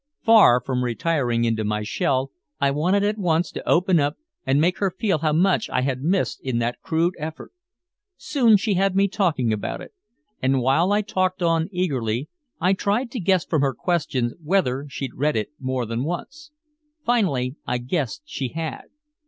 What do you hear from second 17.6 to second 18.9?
I guessed she had.